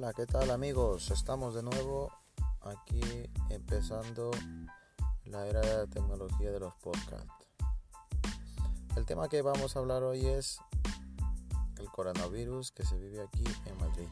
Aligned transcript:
Hola, 0.00 0.12
¿qué 0.12 0.26
tal 0.26 0.52
amigos? 0.52 1.10
Estamos 1.10 1.56
de 1.56 1.64
nuevo 1.64 2.12
aquí 2.60 3.00
empezando 3.50 4.30
la 5.24 5.44
era 5.44 5.60
de 5.60 5.76
la 5.76 5.86
tecnología 5.88 6.52
de 6.52 6.60
los 6.60 6.72
podcasts. 6.76 7.26
El 8.94 9.04
tema 9.06 9.28
que 9.28 9.42
vamos 9.42 9.74
a 9.74 9.80
hablar 9.80 10.04
hoy 10.04 10.24
es 10.24 10.60
el 11.78 11.88
coronavirus 11.88 12.70
que 12.70 12.84
se 12.84 12.96
vive 12.96 13.20
aquí 13.22 13.42
en 13.66 13.76
Madrid. 13.78 14.06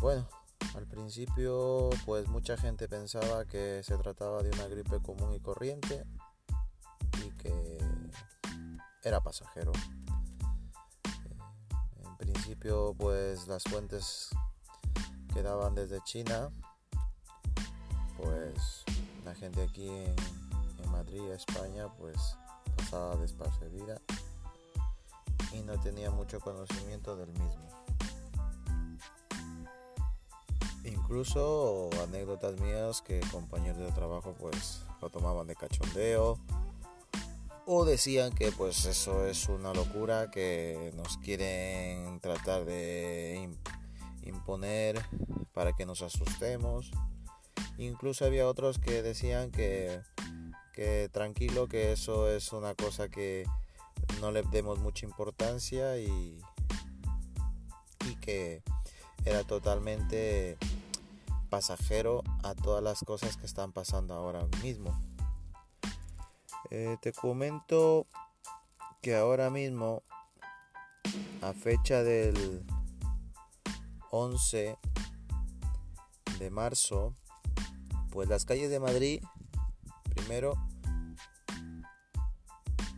Bueno, 0.00 0.26
al 0.74 0.88
principio 0.88 1.90
pues 2.04 2.26
mucha 2.26 2.56
gente 2.56 2.88
pensaba 2.88 3.44
que 3.44 3.84
se 3.84 3.96
trataba 3.98 4.42
de 4.42 4.50
una 4.50 4.66
gripe 4.66 5.00
común 5.00 5.32
y 5.32 5.38
corriente 5.38 6.04
y 7.24 7.30
que 7.36 7.78
era 9.04 9.20
pasajero 9.20 9.70
pues 12.96 13.48
las 13.48 13.64
fuentes 13.64 14.28
que 15.34 15.42
daban 15.42 15.74
desde 15.74 16.00
China, 16.04 16.50
pues 18.16 18.84
la 19.24 19.34
gente 19.34 19.62
aquí 19.62 19.88
en, 19.88 20.14
Madrid, 20.92 21.22
España, 21.32 21.88
pues 21.98 22.36
pasaba 22.76 23.16
despercibida 23.16 24.00
y 25.52 25.62
no 25.62 25.80
tenía 25.80 26.10
mucho 26.10 26.38
conocimiento 26.38 27.16
del 27.16 27.30
mismo. 27.30 27.68
Incluso 30.84 31.90
anécdotas 32.04 32.60
mías 32.60 33.00
que 33.02 33.20
compañeros 33.32 33.78
de 33.78 33.92
trabajo 33.92 34.34
pues 34.38 34.82
lo 35.00 35.08
tomaban 35.10 35.46
de 35.46 35.56
cachondeo 35.56 36.38
o 37.66 37.84
decían 37.84 38.32
que 38.32 38.52
pues 38.52 38.84
eso 38.84 39.26
es 39.26 39.48
una 39.48 39.72
locura 39.72 40.30
que 40.30 40.92
nos 40.96 41.16
quieren 41.18 42.20
tratar 42.20 42.64
de 42.64 43.48
imponer 44.24 45.00
para 45.52 45.72
que 45.72 45.86
nos 45.86 46.02
asustemos 46.02 46.90
incluso 47.78 48.24
había 48.24 48.48
otros 48.48 48.78
que 48.78 49.02
decían 49.02 49.50
que, 49.50 50.00
que 50.72 51.08
tranquilo 51.12 51.68
que 51.68 51.92
eso 51.92 52.28
es 52.28 52.52
una 52.52 52.74
cosa 52.74 53.08
que 53.08 53.46
no 54.20 54.30
le 54.30 54.42
demos 54.42 54.78
mucha 54.78 55.06
importancia 55.06 55.98
y, 55.98 56.38
y 58.08 58.14
que 58.16 58.62
era 59.24 59.44
totalmente 59.44 60.58
pasajero 61.50 62.22
a 62.42 62.54
todas 62.54 62.82
las 62.82 63.00
cosas 63.00 63.36
que 63.36 63.46
están 63.46 63.72
pasando 63.72 64.14
ahora 64.14 64.46
mismo. 64.62 64.98
Eh, 66.74 66.96
te 67.02 67.12
comento 67.12 68.06
que 69.02 69.14
ahora 69.14 69.50
mismo, 69.50 70.02
a 71.42 71.52
fecha 71.52 72.02
del 72.02 72.64
11 74.10 74.78
de 76.38 76.50
marzo, 76.50 77.14
pues 78.10 78.26
las 78.30 78.46
calles 78.46 78.70
de 78.70 78.80
Madrid, 78.80 79.22
primero, 80.14 80.54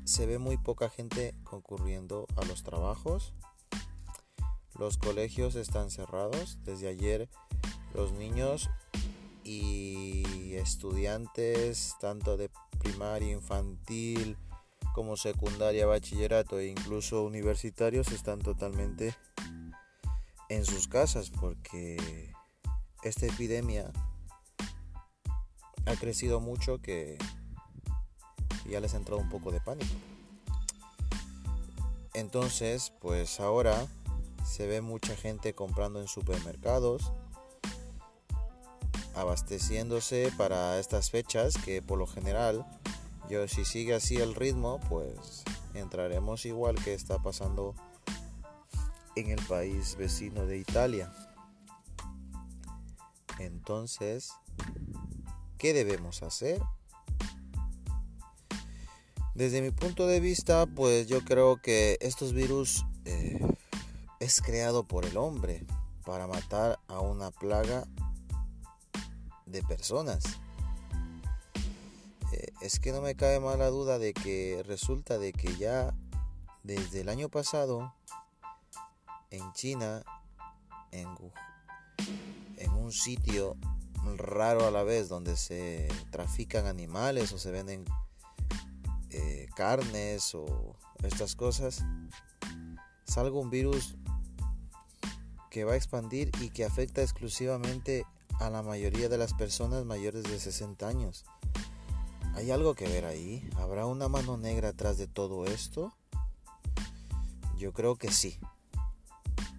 se 0.05 0.27
ve 0.27 0.39
muy 0.39 0.57
poca 0.57 0.89
gente 0.89 1.35
concurriendo 1.43 2.29
a 2.37 2.45
los 2.45 2.63
trabajos. 2.63 3.35
Los 4.79 4.99
colegios 4.99 5.57
están 5.57 5.91
cerrados. 5.91 6.59
Desde 6.63 6.87
ayer 6.87 7.29
los 7.93 8.13
niños 8.13 8.71
y 9.43 10.55
estudiantes 10.55 11.97
tanto 12.01 12.37
de 12.37 12.51
primaria, 12.85 13.33
infantil, 13.33 14.37
como 14.95 15.17
secundaria, 15.17 15.87
bachillerato 15.87 16.61
e 16.61 16.69
incluso 16.69 17.25
universitarios 17.25 18.13
están 18.13 18.41
totalmente 18.41 19.15
en 20.49 20.65
sus 20.65 20.87
casas 20.87 21.31
porque 21.31 22.33
esta 23.03 23.27
epidemia 23.27 23.91
ha 25.87 25.97
crecido 25.97 26.41
mucho 26.41 26.81
que 26.81 27.19
ya 28.69 28.81
les 28.81 28.95
ha 28.95 28.99
entrado 28.99 29.21
un 29.21 29.31
poco 29.31 29.51
de 29.51 29.61
pánico. 29.61 29.95
Entonces, 32.13 32.93
pues 33.01 33.41
ahora 33.41 33.89
se 34.45 34.67
ve 34.67 34.81
mucha 34.81 35.17
gente 35.17 35.55
comprando 35.55 36.01
en 36.01 36.07
supermercados, 36.07 37.13
abasteciéndose 39.15 40.33
para 40.37 40.79
estas 40.79 41.11
fechas 41.11 41.55
que 41.65 41.83
por 41.83 41.99
lo 41.99 42.07
general 42.07 42.67
yo 43.29 43.47
si 43.49 43.65
sigue 43.65 43.95
así 43.95 44.17
el 44.17 44.35
ritmo 44.35 44.81
pues 44.89 45.45
entraremos 45.75 46.47
igual 46.47 46.77
que 46.83 46.95
está 46.95 47.19
pasando 47.19 47.75
en 49.17 49.31
el 49.31 49.45
país 49.47 49.97
vecino 49.97 50.47
de 50.47 50.59
Italia 50.59 51.13
entonces 53.39 54.33
¿qué 55.65 55.73
debemos 55.73 56.23
hacer? 56.23 56.61
Desde 59.35 59.63
mi 59.63 59.71
punto 59.71 60.07
de 60.07 60.21
vista, 60.21 60.67
pues 60.67 61.09
yo 61.09 61.25
creo 61.25 61.57
que 61.57 61.97
estos 62.01 62.35
virus 62.35 62.85
eh, 63.07 63.41
es 64.21 64.43
creado 64.43 64.85
por 64.85 65.07
el 65.07 65.17
hombre 65.17 65.65
para 66.05 66.27
matar 66.27 66.79
a 66.87 67.01
una 67.01 67.31
plaga 67.31 67.85
de 69.55 69.63
personas. 69.63 70.25
Eh, 72.33 72.53
es 72.61 72.81
que 72.81 72.93
no 72.93 73.01
me 73.01 73.15
cae 73.15 73.39
mala 73.39 73.69
duda 73.69 73.99
de 73.99 74.13
que 74.13 74.63
resulta 74.67 75.17
de 75.17 75.33
que 75.33 75.57
ya 75.57 75.95
desde 76.65 77.03
el 77.03 77.09
año 77.09 77.29
pasado 77.29 77.95
en 79.31 79.53
China, 79.53 80.05
en, 80.91 81.09
un 82.77 82.93
sitio 82.93 83.57
raro 84.17 84.67
a 84.67 84.71
la 84.71 84.83
vez 84.83 85.09
donde 85.09 85.37
se 85.37 85.89
trafican 86.11 86.67
animales 86.67 87.33
o 87.33 87.39
se 87.39 87.51
venden 87.51 87.85
eh, 89.11 89.49
carnes 89.57 90.35
o 90.35 90.77
estas 91.03 91.35
cosas, 91.35 91.83
salga 93.07 93.39
un 93.39 93.49
virus 93.49 93.97
que 95.51 95.65
va 95.65 95.75
a 95.75 95.77
expandir 95.77 96.31
y 96.41 96.51
que 96.51 96.65
afecta 96.65 97.01
exclusivamente 97.01 98.05
a 98.41 98.51
la 98.51 98.63
mayoría 98.63 99.09
de 99.09 99.19
las 99.19 99.35
personas 99.35 99.85
mayores 99.85 100.25
de 100.25 100.39
60 100.39 100.87
años. 100.87 101.25
¿Hay 102.35 102.51
algo 102.51 102.75
que 102.75 102.89
ver 102.89 103.05
ahí? 103.05 103.49
¿Habrá 103.57 103.87
una 103.87 104.09
mano 104.09 104.37
negra 104.37 104.71
atrás 104.71 104.99
de 104.99 105.07
todo 105.07 105.47
esto? 105.47 105.95
Yo 107.57 107.73
creo 107.73 107.97
que 107.97 108.11
sí. 108.11 108.39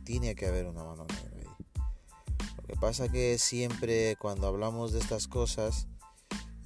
Tiene 0.04 0.36
que 0.36 0.46
haber 0.46 0.66
una 0.66 0.84
mano 0.84 1.06
negra 1.06 1.32
ahí. 1.38 2.46
Lo 2.58 2.64
que 2.64 2.76
pasa 2.76 3.10
que 3.10 3.38
siempre 3.38 4.18
cuando 4.18 4.48
hablamos 4.48 4.92
de 4.92 5.00
estas 5.00 5.28
cosas, 5.28 5.88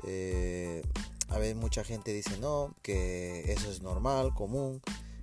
eh, 0.03 0.81
a 1.29 1.37
veces 1.37 1.55
mucha 1.55 1.83
gente 1.83 2.11
dice 2.11 2.37
no, 2.39 2.75
que 2.81 3.51
eso 3.51 3.69
es 3.69 3.81
normal, 3.81 4.33
común, 4.33 4.81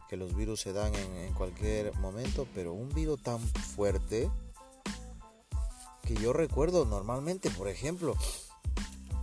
que 0.09 0.17
los 0.17 0.37
virus 0.37 0.61
se 0.61 0.73
dan 0.73 0.95
en, 0.95 1.17
en 1.17 1.35
cualquier 1.35 1.95
momento, 1.99 2.47
pero 2.55 2.73
un 2.73 2.91
virus 2.91 3.21
tan 3.23 3.41
fuerte, 3.41 4.31
que 6.07 6.15
yo 6.15 6.33
recuerdo 6.33 6.87
normalmente, 6.87 7.51
por 7.51 7.69
ejemplo, 7.69 8.17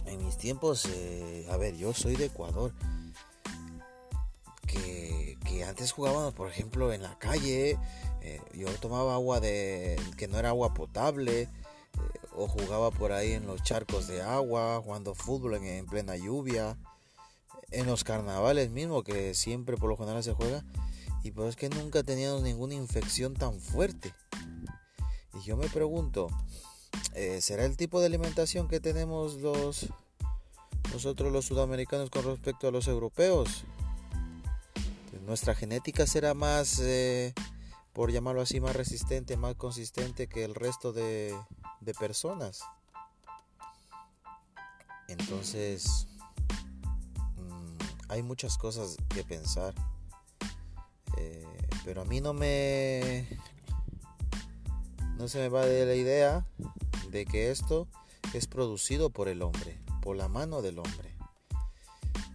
en 0.05 0.23
mis 0.23 0.37
tiempos, 0.37 0.85
eh, 0.85 1.47
a 1.49 1.57
ver, 1.57 1.77
yo 1.77 1.93
soy 1.93 2.15
de 2.15 2.25
Ecuador, 2.25 2.73
que, 4.67 5.37
antes 5.67 5.93
jugábamos, 5.93 6.33
por 6.33 6.49
ejemplo, 6.49 6.91
en 6.91 7.03
la 7.03 7.17
calle, 7.19 7.79
eh, 8.21 8.41
yo 8.53 8.67
tomaba 8.79 9.13
agua 9.13 9.39
de 9.39 9.95
que 10.17 10.27
no 10.27 10.37
era 10.37 10.49
agua 10.49 10.73
potable, 10.73 11.43
eh, 11.43 11.49
o 12.35 12.47
jugaba 12.47 12.91
por 12.91 13.13
ahí 13.13 13.31
en 13.31 13.47
los 13.47 13.63
charcos 13.63 14.07
de 14.07 14.21
agua, 14.21 14.81
jugando 14.83 15.15
fútbol 15.15 15.55
en, 15.55 15.63
en 15.63 15.85
plena 15.85 16.17
lluvia, 16.17 16.77
en 17.71 17.85
los 17.85 18.03
carnavales 18.03 18.71
mismo, 18.71 19.03
que 19.03 19.33
siempre 19.33 19.77
por 19.77 19.89
lo 19.89 19.95
general 19.95 20.21
se 20.21 20.33
juega, 20.33 20.65
y 21.23 21.31
pues 21.31 21.49
es 21.49 21.55
que 21.55 21.69
nunca 21.69 22.03
teníamos 22.03 22.41
ninguna 22.41 22.73
infección 22.73 23.35
tan 23.35 23.61
fuerte. 23.61 24.13
Y 25.33 25.45
yo 25.45 25.55
me 25.55 25.69
pregunto, 25.69 26.27
eh, 27.15 27.41
¿será 27.41 27.65
el 27.65 27.77
tipo 27.77 27.99
de 27.99 28.07
alimentación 28.07 28.67
que 28.67 28.79
tenemos 28.79 29.35
los 29.35 29.87
nosotros 30.91 31.31
los 31.31 31.45
sudamericanos 31.45 32.09
con 32.09 32.25
respecto 32.25 32.67
a 32.67 32.71
los 32.71 32.87
europeos? 32.87 33.65
Nuestra 35.25 35.55
genética 35.55 36.05
será 36.05 36.33
más, 36.33 36.79
eh, 36.79 37.33
por 37.93 38.11
llamarlo 38.11 38.41
así, 38.41 38.59
más 38.59 38.75
resistente, 38.75 39.37
más 39.37 39.55
consistente 39.55 40.27
que 40.27 40.43
el 40.43 40.53
resto 40.53 40.91
de, 40.91 41.33
personas. 41.97 42.61
Entonces, 45.07 46.07
mm, 47.37 47.77
hay 48.09 48.21
muchas 48.21 48.57
cosas 48.57 48.97
que 49.09 49.23
pensar. 49.23 49.73
Eh, 51.17 51.45
pero 51.85 52.01
a 52.01 52.05
mí 52.05 52.19
no 52.19 52.33
me 52.33 53.27
no 55.17 55.27
se 55.27 55.37
me 55.37 55.49
va 55.49 55.65
de 55.65 55.85
la 55.85 55.95
idea 55.95 56.45
de 57.13 57.25
que 57.25 57.51
esto 57.51 57.87
es 58.33 58.47
producido 58.47 59.09
por 59.09 59.29
el 59.29 59.41
hombre, 59.41 59.79
por 60.01 60.17
la 60.17 60.27
mano 60.27 60.61
del 60.61 60.79
hombre. 60.79 61.15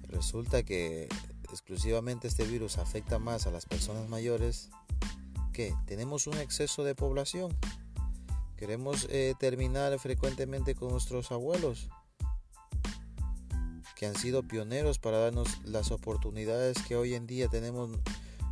Resulta 0.04 0.62
que 0.62 1.08
exclusivamente 1.50 2.28
este 2.28 2.44
virus 2.44 2.78
afecta 2.78 3.18
más 3.18 3.46
a 3.46 3.50
las 3.50 3.66
personas 3.66 4.08
mayores 4.08 4.70
qué? 5.52 5.74
Tenemos 5.86 6.28
un 6.28 6.38
exceso 6.38 6.84
de 6.84 6.94
población. 6.94 7.52
Queremos 8.56 9.08
eh, 9.10 9.34
terminar 9.40 9.98
frecuentemente 9.98 10.76
con 10.76 10.90
nuestros 10.92 11.32
abuelos, 11.32 11.88
que 13.96 14.06
han 14.06 14.14
sido 14.14 14.44
pioneros 14.44 15.00
para 15.00 15.18
darnos 15.18 15.48
las 15.64 15.90
oportunidades 15.90 16.80
que 16.86 16.94
hoy 16.94 17.14
en 17.14 17.26
día 17.26 17.48
tenemos 17.48 17.90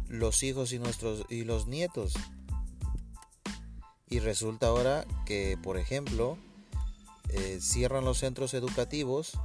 los 0.08 0.42
hijos 0.42 0.72
y 0.72 0.80
nuestros 0.80 1.24
y 1.28 1.44
los 1.44 1.68
nietos. 1.68 2.14
Y 4.08 4.20
resulta 4.20 4.68
ahora 4.68 5.04
que, 5.24 5.58
por 5.62 5.78
ejemplo, 5.78 6.38
eh, 7.30 7.58
cierran 7.60 8.04
los 8.04 8.18
centros 8.18 8.54
educativos 8.54 9.38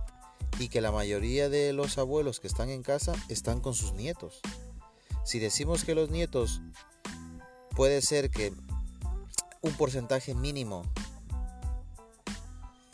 y 0.60 0.69
que 0.69 0.81
la 0.81 0.92
mayoría 0.92 1.50
de 1.50 1.74
los 1.74 1.98
abuelos 1.98 2.40
que 2.40 2.48
están 2.48 2.69
en 2.69 2.84
casa 2.84 3.13
están 3.30 3.60
con 3.60 3.74
sus 3.74 3.94
nietos. 3.94 4.42
Si 5.24 5.40
decimos 5.40 5.84
que 5.84 5.96
los 5.96 6.10
nietos 6.10 6.62
puede 7.75 8.02
ser 8.02 8.30
que 8.30 8.54
un 9.62 9.74
porcentaje 9.74 10.34
mínimo 10.36 10.84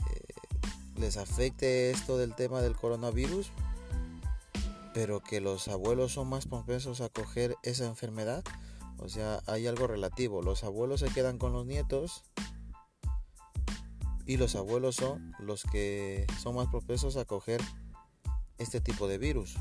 eh, 0.09 0.33
les 0.95 1.17
afecte 1.17 1.91
esto 1.91 2.17
del 2.17 2.35
tema 2.35 2.61
del 2.61 2.75
coronavirus, 2.75 3.51
pero 4.93 5.21
que 5.21 5.41
los 5.41 5.67
abuelos 5.67 6.13
son 6.13 6.27
más 6.27 6.47
propensos 6.47 7.01
a 7.01 7.09
coger 7.09 7.55
esa 7.63 7.85
enfermedad. 7.85 8.43
O 8.99 9.09
sea, 9.09 9.41
hay 9.47 9.67
algo 9.67 9.87
relativo. 9.87 10.41
Los 10.41 10.63
abuelos 10.63 10.99
se 11.01 11.09
quedan 11.09 11.37
con 11.37 11.53
los 11.53 11.65
nietos 11.65 12.23
y 14.25 14.37
los 14.37 14.55
abuelos 14.55 14.95
son 14.95 15.33
los 15.39 15.63
que 15.63 16.25
son 16.41 16.55
más 16.55 16.67
propensos 16.67 17.15
a 17.17 17.25
coger 17.25 17.61
este 18.57 18.81
tipo 18.81 19.07
de 19.07 19.17
virus. 19.17 19.55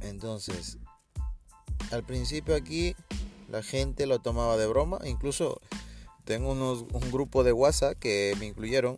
Entonces, 0.00 0.78
al 1.90 2.04
principio 2.04 2.54
aquí 2.54 2.94
la 3.48 3.62
gente 3.62 4.06
lo 4.06 4.18
tomaba 4.18 4.56
de 4.56 4.66
broma, 4.66 4.98
incluso 5.04 5.60
tengo 6.24 6.52
un 6.52 7.10
grupo 7.12 7.44
de 7.44 7.52
WhatsApp 7.52 7.98
que 7.98 8.34
me 8.38 8.46
incluyeron 8.46 8.96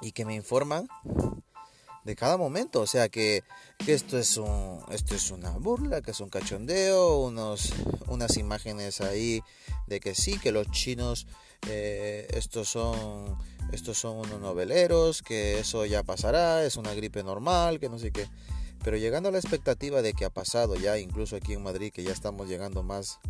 y 0.00 0.12
que 0.12 0.24
me 0.24 0.34
informan 0.34 0.86
de 2.04 2.16
cada 2.16 2.36
momento, 2.36 2.80
o 2.80 2.86
sea 2.86 3.08
que, 3.08 3.44
esto 3.86 4.16
es 4.16 4.36
un 4.36 4.80
esto 4.90 5.14
es 5.14 5.30
una 5.30 5.50
burla, 5.50 6.02
que 6.02 6.12
es 6.12 6.20
un 6.20 6.28
cachondeo, 6.28 7.18
unos 7.18 7.72
unas 8.06 8.36
imágenes 8.36 9.00
ahí 9.00 9.42
de 9.88 9.98
que 9.98 10.14
sí, 10.14 10.38
que 10.38 10.52
los 10.52 10.70
chinos 10.70 11.26
eh, 11.68 12.28
estos 12.32 12.68
son 12.68 13.38
estos 13.72 13.98
son 13.98 14.18
unos 14.18 14.40
noveleros, 14.40 15.22
que 15.22 15.58
eso 15.58 15.86
ya 15.86 16.02
pasará, 16.02 16.64
es 16.64 16.76
una 16.76 16.94
gripe 16.94 17.22
normal, 17.22 17.80
que 17.80 17.88
no 17.88 17.98
sé 17.98 18.12
qué. 18.12 18.28
Pero 18.84 18.96
llegando 18.96 19.28
a 19.28 19.32
la 19.32 19.38
expectativa 19.38 20.02
de 20.02 20.12
que 20.12 20.24
ha 20.24 20.30
pasado 20.30 20.74
ya, 20.76 20.98
incluso 20.98 21.36
aquí 21.36 21.54
en 21.54 21.62
Madrid, 21.62 21.92
que 21.92 22.02
ya 22.02 22.12
estamos 22.12 22.48
llegando 22.48 22.82
más, 22.82 23.20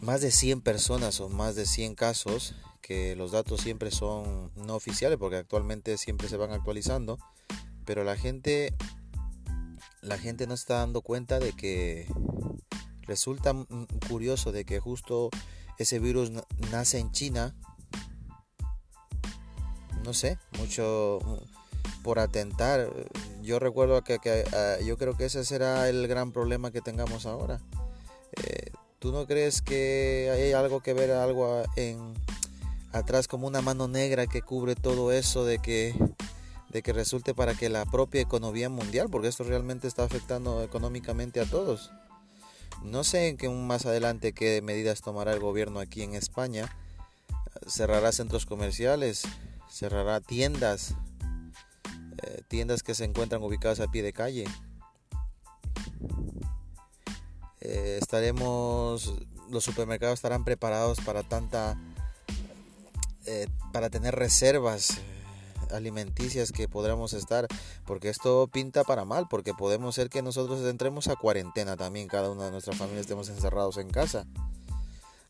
más 0.00 0.20
de 0.20 0.30
100 0.30 0.62
personas 0.62 1.20
o 1.20 1.28
más 1.28 1.54
de 1.54 1.66
100 1.66 1.94
casos, 1.96 2.54
que 2.82 3.16
los 3.16 3.30
datos 3.30 3.60
siempre 3.60 3.90
son 3.90 4.50
no 4.56 4.74
oficiales 4.74 5.16
porque 5.18 5.36
actualmente 5.36 5.96
siempre 5.96 6.28
se 6.28 6.36
van 6.36 6.50
actualizando, 6.50 7.18
pero 7.86 8.04
la 8.04 8.16
gente 8.16 8.74
la 10.02 10.18
gente 10.18 10.46
no 10.46 10.54
está 10.54 10.78
dando 10.78 11.00
cuenta 11.00 11.38
de 11.38 11.52
que 11.52 12.08
resulta 13.02 13.54
curioso 14.08 14.52
de 14.52 14.64
que 14.64 14.80
justo 14.80 15.30
ese 15.78 15.98
virus 16.00 16.32
nace 16.70 16.98
en 16.98 17.12
China. 17.12 17.54
No 20.04 20.12
sé, 20.12 20.38
mucho 20.58 21.20
por 22.02 22.18
atentar. 22.18 22.92
Yo 23.42 23.60
recuerdo 23.60 24.02
que, 24.02 24.18
ah, 24.52 24.82
yo 24.84 24.98
creo 24.98 25.16
que 25.16 25.26
ese 25.26 25.44
será 25.44 25.88
el 25.88 26.08
gran 26.08 26.32
problema 26.32 26.72
que 26.72 26.80
tengamos 26.80 27.26
ahora. 27.26 27.60
Eh, 28.42 28.72
¿Tú 28.98 29.12
no 29.12 29.26
crees 29.26 29.62
que 29.62 30.30
hay 30.32 30.52
algo 30.52 30.80
que 30.80 30.94
ver 30.94 31.12
algo 31.12 31.62
en 31.76 32.14
atrás 32.92 33.28
como 33.28 33.46
una 33.46 33.62
mano 33.62 33.88
negra 33.88 34.26
que 34.26 34.42
cubre 34.42 34.74
todo 34.74 35.12
eso 35.12 35.44
de 35.44 35.58
que 35.58 35.94
de 36.72 36.82
que 36.82 36.94
resulte 36.94 37.34
para 37.34 37.54
que 37.54 37.68
la 37.68 37.84
propia 37.84 38.22
economía 38.22 38.70
mundial, 38.70 39.08
porque 39.10 39.28
esto 39.28 39.44
realmente 39.44 39.86
está 39.86 40.04
afectando 40.04 40.62
económicamente 40.62 41.38
a 41.38 41.44
todos. 41.44 41.92
No 42.82 43.04
sé 43.04 43.28
en 43.28 43.36
qué 43.36 43.48
más 43.50 43.84
adelante 43.84 44.32
qué 44.32 44.62
medidas 44.62 45.02
tomará 45.02 45.34
el 45.34 45.40
gobierno 45.40 45.80
aquí 45.80 46.02
en 46.02 46.14
España. 46.14 46.74
Cerrará 47.66 48.10
centros 48.10 48.46
comerciales, 48.46 49.22
cerrará 49.70 50.20
tiendas, 50.20 50.94
eh, 52.22 52.42
tiendas 52.48 52.82
que 52.82 52.94
se 52.94 53.04
encuentran 53.04 53.42
ubicadas 53.42 53.80
a 53.80 53.88
pie 53.88 54.02
de 54.02 54.14
calle. 54.14 54.44
Eh, 57.60 57.98
estaremos, 58.00 59.14
los 59.50 59.62
supermercados 59.62 60.14
estarán 60.14 60.44
preparados 60.44 61.00
para 61.00 61.22
tanta, 61.22 61.78
eh, 63.26 63.46
para 63.72 63.90
tener 63.90 64.14
reservas 64.14 65.00
alimenticias 65.70 66.52
que 66.52 66.68
podremos 66.68 67.12
estar, 67.12 67.46
porque 67.86 68.08
esto 68.08 68.48
pinta 68.52 68.84
para 68.84 69.04
mal, 69.04 69.26
porque 69.28 69.54
podemos 69.54 69.94
ser 69.94 70.08
que 70.08 70.22
nosotros 70.22 70.64
entremos 70.68 71.08
a 71.08 71.16
cuarentena 71.16 71.76
también, 71.76 72.08
cada 72.08 72.30
una 72.30 72.46
de 72.46 72.50
nuestras 72.50 72.76
familias 72.76 73.02
estemos 73.02 73.28
encerrados 73.28 73.78
en 73.78 73.90
casa. 73.90 74.26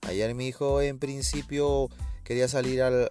Ayer 0.03 0.35
mi 0.35 0.49
hijo 0.49 0.81
en 0.81 0.99
principio 0.99 1.89
quería 2.25 2.49
salir 2.49 2.83
al, 2.83 3.11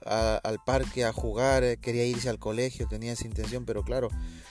parque 0.65 1.05
a 1.05 1.13
jugar, 1.13 1.63
eh, 1.63 1.77
quería 1.77 2.05
irse 2.05 2.29
al 2.29 2.39
colegio, 2.39 2.87
tenía 2.87 3.13
esa 3.13 3.27
intención, 3.27 3.65
pero 3.65 3.83
claro, 3.83 4.09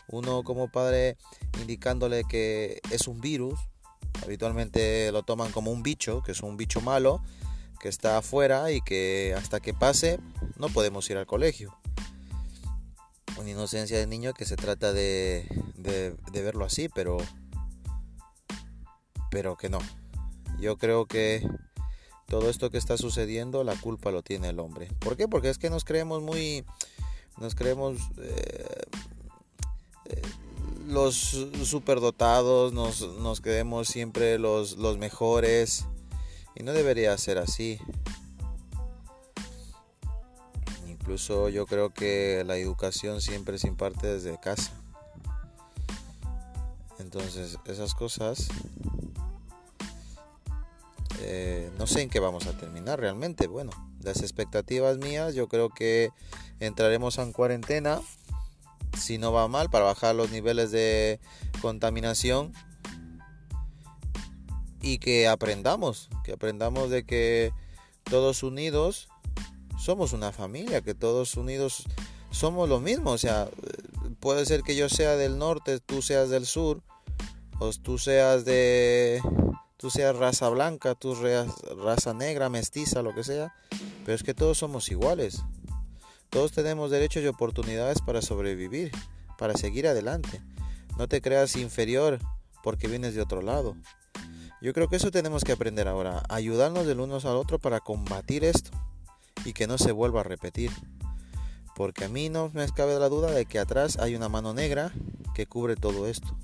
uno 0.09 0.43
como 0.43 0.69
padre 0.69 1.17
indicándole 1.61 2.25
que 2.25 2.81
es 2.91 3.09
un 3.09 3.21
virus, 3.21 3.59
habitualmente 4.23 5.13
lo 5.13 5.23
toman 5.23 5.53
como 5.53 5.71
un 5.71 5.83
bicho, 5.83 6.23
que 6.23 6.33
es 6.33 6.43
un 6.43 6.57
bicho 6.57 6.81
malo, 6.81 7.23
que 7.81 7.89
está 7.89 8.19
afuera 8.19 8.71
y 8.71 8.81
que 8.83 9.35
hasta 9.37 9.59
que 9.59 9.75
pase 9.75 10.21
no 10.57 10.69
podemos 10.69 11.09
ir 11.11 11.17
al 11.17 11.27
colegio. 11.27 11.75
Una 13.39 13.51
inocencia 13.51 13.99
de 13.99 14.07
niño 14.07 14.35
que 14.35 14.45
se 14.45 14.57
trata 14.57 14.93
de, 14.93 15.47
de, 15.77 16.43
verlo 16.43 16.67
así, 16.67 16.89
pero, 16.91 17.17
pero 19.31 19.57
que 19.57 19.71
no. 19.71 19.79
Yo 20.61 20.77
creo 20.77 21.07
que 21.07 21.49
todo 22.27 22.51
esto 22.51 22.71
que 22.71 22.77
está 22.77 22.99
sucediendo, 22.99 23.65
la 23.65 23.75
culpa 23.77 24.11
lo 24.11 24.23
tiene 24.23 24.51
el 24.51 24.61
hombre. 24.61 24.89
¿Por 24.99 25.17
qué? 25.17 25.27
Porque 25.27 25.49
es 25.49 25.57
que 25.57 25.71
nos 25.71 25.85
creemos 25.85 26.23
muy, 26.23 26.67
nos 27.39 27.55
creemos 27.55 27.99
eh, 28.19 28.83
eh, 30.05 30.23
los 30.87 31.15
superdotados, 31.65 32.75
nos, 32.75 33.01
nos 33.19 33.41
creemos 33.41 33.89
siempre 33.89 34.39
los, 34.39 34.77
los 34.77 34.99
mejores 34.99 35.87
y 36.55 36.63
no 36.63 36.73
debería 36.73 37.17
ser 37.19 37.39
así. 37.39 37.79
Incluso 40.87 41.49
yo 41.49 41.67
creo 41.67 41.91
que 41.91 42.45
la 42.47 42.57
educación 42.57 43.21
siempre 43.21 43.59
se 43.59 43.69
imparte 43.69 44.07
desde 44.07 44.39
casa. 44.39 44.73
Entonces 46.99 47.59
esas 47.67 47.95
cosas 47.95 48.49
eh, 51.23 51.71
no 51.79 51.87
sé 51.87 52.03
en 52.03 52.11
qué 52.11 52.21
vamos 52.21 52.47
a 52.47 52.57
terminar 52.57 52.99
realmente. 53.01 53.47
Bueno, 53.47 53.71
las 54.03 54.23
expectativas 54.23 54.99
mías, 54.99 55.35
yo 55.35 55.49
creo 55.49 55.69
que 55.69 56.11
entraremos 56.61 57.19
en 57.19 57.33
cuarentena, 57.33 58.01
si 58.99 59.19
no 59.19 59.33
va 59.33 59.47
mal, 59.49 59.71
para 59.71 59.85
bajar 59.85 60.15
los 60.15 60.31
niveles 60.31 60.71
de 60.71 61.21
contaminación 61.61 62.53
y 64.81 64.99
que 64.99 65.29
aprendamos, 65.29 66.09
que 66.25 66.33
aprendamos 66.33 66.91
de 66.91 67.05
que 67.05 67.53
todos 68.05 68.43
unidos 68.43 69.09
somos 69.79 70.13
una 70.13 70.33
familia, 70.33 70.83
que 70.83 70.95
todos 70.95 71.37
unidos 71.37 71.85
somos 72.31 72.69
lo 72.69 72.81
mismo. 72.81 73.11
O 73.11 73.19
sea, 73.19 73.49
puede 74.21 74.47
ser 74.47 74.63
que 74.63 74.77
yo 74.77 74.89
sea 74.89 75.17
del 75.17 75.39
norte, 75.39 75.81
tú 75.81 76.03
seas 76.03 76.31
del 76.31 76.47
sur, 76.47 76.83
o 77.59 77.71
tú 77.73 77.99
seas 77.99 78.45
de 78.45 79.23
tú 79.77 79.91
seas 79.91 80.15
raza 80.17 80.49
blanca, 80.51 80.95
tú 80.95 81.17
seas 81.17 81.49
raza 81.83 82.13
negra, 82.13 82.51
mestiza, 82.51 83.03
lo 83.03 83.15
que 83.15 83.25
sea, 83.25 83.55
pero 84.05 84.15
es 84.15 84.23
que 84.23 84.35
todos 84.35 84.59
somos 84.59 84.91
iguales. 84.91 85.43
Todos 86.29 86.53
tenemos 86.53 86.91
derechos 86.91 87.25
y 87.25 87.27
oportunidades 87.27 88.01
para 88.03 88.23
sobrevivir, 88.23 88.93
para 89.37 89.57
seguir 89.57 89.89
adelante. 89.89 90.41
No 90.97 91.09
te 91.09 91.21
creas 91.21 91.57
inferior 91.57 92.19
porque 92.63 92.89
vienes 92.89 93.15
de 93.15 93.23
otro 93.23 93.43
lado. 93.43 93.75
Yo 94.61 94.73
creo 94.73 94.89
que 94.89 94.97
eso 94.97 95.11
tenemos 95.11 95.45
que 95.45 95.53
aprender 95.53 95.89
ahora, 95.89 96.23
ayudarnos 96.29 96.87
del 96.87 97.01
uno 97.01 97.17
al 97.17 97.37
otro 97.37 97.59
para 97.59 97.81
combatir 97.81 98.45
esto 98.45 98.71
y 99.45 99.53
que 99.53 99.67
no 99.67 99.79
se 99.79 99.93
vuelva 99.93 100.21
a 100.21 100.25
repetir. 100.25 100.71
Porque 101.75 102.05
a 102.05 102.09
mí 102.09 102.29
no 102.29 102.51
me 102.53 102.69
cabe 102.69 102.99
la 102.99 103.09
duda 103.09 103.31
de 103.31 103.47
que 103.47 103.59
atrás 103.59 103.99
hay 103.99 104.15
una 104.15 104.29
mano 104.29 104.53
negra 104.53 104.93
que 105.35 105.47
cubre 105.47 105.77
todo 105.77 106.07
esto 106.07 106.37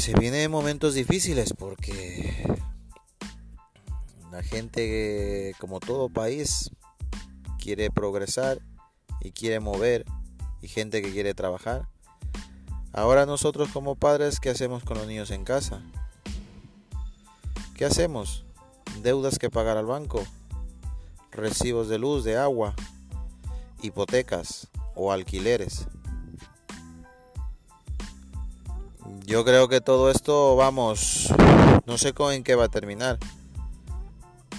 se 0.00 0.14
vienen 0.18 0.50
momentos 0.50 0.94
difíciles 0.94 1.52
porque 1.52 2.46
la 4.30 4.42
gente, 4.42 5.54
como 5.58 5.80
todo 5.80 6.08
país, 6.08 6.70
quiere 7.58 7.90
progresar 7.90 8.60
y 9.20 9.32
quiere 9.32 9.60
mover 9.60 10.06
y 10.62 10.68
gente 10.68 11.02
que 11.02 11.12
quiere 11.12 11.34
trabajar. 11.34 11.88
Ahora 12.92 13.24
nosotros 13.24 13.68
como 13.72 13.94
padres, 13.94 14.40
¿qué 14.40 14.50
hacemos 14.50 14.82
con 14.82 14.98
los 14.98 15.06
niños 15.06 15.30
en 15.30 15.44
casa? 15.44 15.80
¿Qué 17.76 17.84
hacemos? 17.84 18.44
Deudas 19.02 19.38
que 19.38 19.48
pagar 19.48 19.76
al 19.76 19.86
banco, 19.86 20.24
recibos 21.30 21.88
de 21.88 21.98
luz, 21.98 22.24
de 22.24 22.36
agua, 22.36 22.74
hipotecas 23.80 24.68
o 24.96 25.12
alquileres. 25.12 25.86
Yo 29.24 29.44
creo 29.44 29.68
que 29.68 29.80
todo 29.80 30.10
esto, 30.10 30.56
vamos, 30.56 31.32
no 31.86 31.96
sé 31.96 32.12
con 32.12 32.32
en 32.32 32.42
qué 32.42 32.56
va 32.56 32.64
a 32.64 32.68
terminar. 32.68 33.18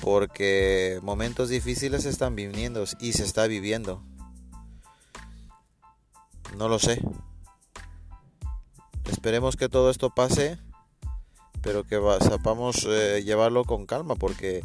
Porque 0.01 0.99
momentos 1.03 1.49
difíciles 1.49 2.05
están 2.05 2.35
viviendo 2.35 2.85
y 2.99 3.11
se 3.13 3.23
está 3.23 3.45
viviendo. 3.47 4.01
No 6.57 6.69
lo 6.69 6.79
sé. 6.79 7.01
Esperemos 9.21 9.55
que 9.55 9.69
todo 9.69 9.91
esto 9.91 10.09
pase, 10.09 10.57
pero 11.61 11.83
que 11.83 12.01
sepamos 12.27 12.87
eh, 12.89 13.21
llevarlo 13.23 13.65
con 13.65 13.85
calma, 13.85 14.15
porque 14.15 14.63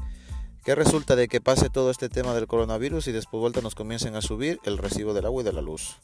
¿qué 0.64 0.74
resulta 0.74 1.14
de 1.14 1.28
que 1.28 1.42
pase 1.42 1.68
todo 1.68 1.90
este 1.90 2.08
tema 2.08 2.32
del 2.32 2.46
coronavirus 2.46 3.06
y 3.08 3.12
después 3.12 3.38
vuelta 3.38 3.60
nos 3.60 3.74
comiencen 3.74 4.16
a 4.16 4.22
subir 4.22 4.58
el 4.64 4.78
recibo 4.78 5.12
del 5.12 5.26
agua 5.26 5.42
y 5.42 5.44
de 5.44 5.52
la 5.52 5.60
luz? 5.60 5.98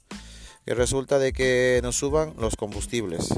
¿Qué 0.67 0.75
resulta 0.75 1.19
de 1.19 1.33
que 1.33 1.81
nos 1.83 1.97
suban 1.97 2.35
los 2.37 2.57
combustibles? 2.57 3.31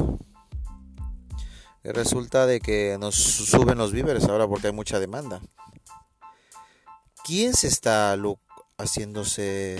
¿Qué 1.84 1.92
resulta 1.92 2.46
de 2.46 2.58
que 2.58 2.96
nos 2.98 3.14
suben 3.14 3.78
los 3.78 3.92
víveres 3.92 4.24
ahora 4.24 4.48
porque 4.48 4.66
hay 4.66 4.72
mucha 4.72 4.98
demanda? 4.98 5.40
¿Quién 7.22 7.54
se 7.54 7.68
está 7.68 8.18
haciéndose 8.78 9.78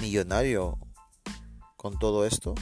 millonario 0.00 0.76
con 1.76 2.00
todo 2.00 2.26
esto? 2.26 2.56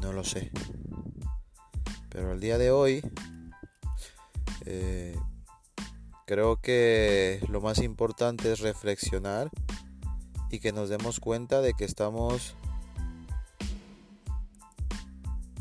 No 0.00 0.12
lo 0.12 0.24
sé. 0.24 0.50
Pero 2.08 2.32
al 2.32 2.40
día 2.40 2.58
de 2.58 2.70
hoy 2.70 3.02
eh, 4.66 5.16
creo 6.26 6.60
que 6.60 7.44
lo 7.48 7.60
más 7.60 7.78
importante 7.78 8.52
es 8.52 8.60
reflexionar 8.60 9.50
y 10.50 10.58
que 10.58 10.72
nos 10.72 10.88
demos 10.88 11.20
cuenta 11.20 11.60
de 11.60 11.74
que 11.74 11.84
estamos 11.84 12.54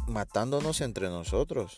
matándonos 0.08 0.81
entre 0.81 1.10
nosotros. 1.10 1.75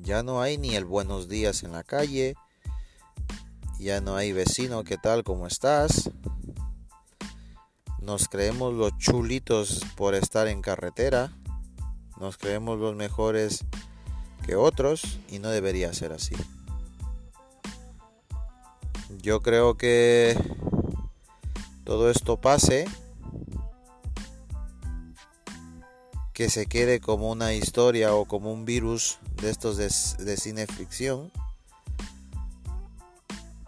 Ya 0.00 0.22
no 0.22 0.40
hay 0.40 0.58
ni 0.58 0.74
el 0.74 0.84
buenos 0.84 1.28
días 1.28 1.62
en 1.62 1.72
la 1.72 1.82
calle, 1.82 2.34
ya 3.78 4.00
no 4.00 4.16
hay 4.16 4.32
vecino, 4.32 4.84
¿qué 4.84 4.96
tal? 4.96 5.24
¿Cómo 5.24 5.46
estás? 5.46 6.10
Nos 8.06 8.28
creemos 8.28 8.72
los 8.72 8.96
chulitos 8.98 9.80
por 9.96 10.14
estar 10.14 10.46
en 10.46 10.62
carretera. 10.62 11.32
Nos 12.20 12.38
creemos 12.38 12.78
los 12.78 12.94
mejores 12.94 13.64
que 14.46 14.54
otros 14.54 15.18
y 15.28 15.40
no 15.40 15.48
debería 15.48 15.92
ser 15.92 16.12
así. 16.12 16.36
Yo 19.20 19.42
creo 19.42 19.76
que 19.76 20.38
todo 21.82 22.08
esto 22.08 22.40
pase, 22.40 22.86
que 26.32 26.48
se 26.48 26.66
quede 26.66 27.00
como 27.00 27.32
una 27.32 27.54
historia 27.54 28.14
o 28.14 28.26
como 28.26 28.52
un 28.52 28.64
virus 28.64 29.18
de 29.42 29.50
estos 29.50 29.76
de, 29.78 30.36
cine 30.36 30.68
ficción 30.68 31.32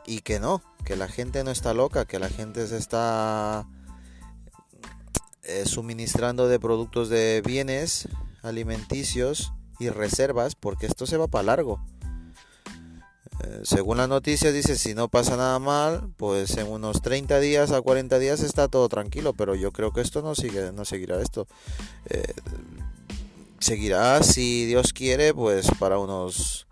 y 0.07 0.21
que 0.21 0.39
no, 0.39 0.63
que 0.85 0.95
la 0.95 1.09
gente 1.09 1.43
no 1.43 1.51
está 1.51 1.75
loca, 1.75 2.05
que 2.05 2.21
la 2.21 2.29
gente 2.29 2.65
se 2.69 2.79
está 2.79 3.67
eh, 5.49 5.65
suministrando 5.65 6.47
de 6.47 6.61
productos 6.61 7.09
de 7.09 7.43
bienes 7.43 8.07
alimenticios 8.43 9.51
y 9.79 9.89
reservas 9.89 10.55
porque 10.55 10.85
esto 10.85 11.07
se 11.07 11.17
va 11.17 11.27
para 11.27 11.45
largo. 11.45 11.81
Eh, 13.43 13.61
según 13.63 13.97
las 13.97 14.11
noticias 14.11 14.53
dice 14.53 14.77
si 14.77 14.95
no 14.95 15.09
pasa 15.09 15.39
nada 15.39 15.59
mal, 15.59 16.13
pues 16.19 16.59
en 16.59 16.67
unos 16.67 17.01
30 17.01 17.41
días 17.41 17.73
a 17.73 17.81
40 17.81 18.19
días 18.19 18.41
está 18.41 18.69
todo 18.69 18.91
tranquilo, 18.91 19.33
pero 19.33 19.55
yo 19.55 19.73
creo 19.73 19.91
que 19.91 20.03
esto 20.03 20.21
no 20.21 20.35
sigue 20.35 20.71
no 20.73 20.85
seguirá 20.85 21.23
esto. 21.23 21.47
Eh, 22.11 22.35
seguirá 23.59 24.23
si 24.23 24.67
Dios 24.67 24.93
quiere, 24.93 25.33
pues 25.33 25.67
para 25.79 25.99
unos 25.99 26.67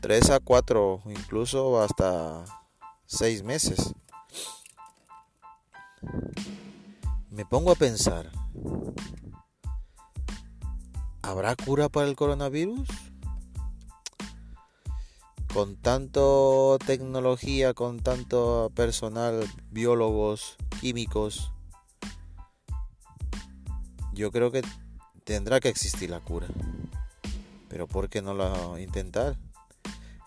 3 0.00 0.30
a 0.30 0.40
4, 0.40 1.02
incluso 1.10 1.82
hasta 1.82 2.44
6 3.04 3.42
meses 3.42 3.94
me 7.32 7.46
pongo 7.46 7.72
a 7.72 7.74
pensar, 7.74 8.30
¿habrá 11.22 11.56
cura 11.56 11.88
para 11.88 12.06
el 12.06 12.14
coronavirus? 12.14 12.86
Con 15.54 15.76
tanto 15.76 16.76
tecnología, 16.86 17.72
con 17.72 18.00
tanto 18.00 18.70
personal, 18.74 19.48
biólogos, 19.70 20.56
químicos, 20.82 21.52
yo 24.12 24.30
creo 24.30 24.50
que 24.50 24.62
tendrá 25.24 25.58
que 25.60 25.70
existir 25.70 26.10
la 26.10 26.20
cura. 26.20 26.48
Pero 27.70 27.86
¿por 27.86 28.10
qué 28.10 28.20
no 28.20 28.34
la 28.34 28.78
intentar? 28.78 29.38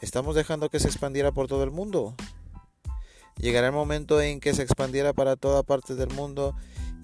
¿Estamos 0.01 0.35
dejando 0.35 0.69
que 0.69 0.79
se 0.79 0.87
expandiera 0.87 1.31
por 1.31 1.47
todo 1.47 1.63
el 1.63 1.71
mundo? 1.71 2.15
Llegará 3.37 3.67
el 3.67 3.73
momento 3.73 4.21
en 4.21 4.39
que 4.39 4.55
se 4.55 4.63
expandiera 4.63 5.13
para 5.13 5.35
toda 5.35 5.61
parte 5.61 5.93
del 5.93 6.09
mundo 6.09 6.55